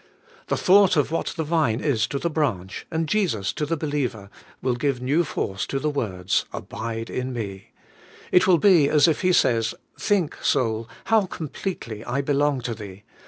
The 0.47 0.57
thought 0.57 0.97
of 0.97 1.11
what 1.11 1.27
the 1.37 1.43
Vine 1.43 1.79
is 1.79 2.07
to 2.07 2.17
the 2.17 2.27
branch, 2.31 2.87
and 2.89 3.07
Jesus 3.07 3.53
to 3.53 3.67
the 3.67 3.77
believer, 3.77 4.31
will 4.59 4.73
give 4.73 4.99
new 4.99 5.23
force 5.23 5.35
40 5.35 5.41
ABIDE 5.41 5.51
IN 5.51 5.53
CHRIST: 5.53 5.69
to 5.69 5.79
the 5.79 5.89
words, 5.91 6.45
* 6.49 6.53
Abide 6.53 7.09
in 7.11 7.33
me!' 7.33 7.71
It 8.31 8.47
will 8.47 8.57
be 8.57 8.89
as 8.89 9.07
if 9.07 9.21
He 9.21 9.31
says, 9.31 9.75
'Think, 9.99 10.37
soul, 10.43 10.89
how 11.05 11.27
completely 11.27 12.03
I 12.03 12.21
belong 12.21 12.61
to 12.61 12.73
thee. 12.73 13.03